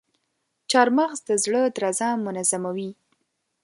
[0.71, 2.91] چارمغز د زړه درزا منظموي.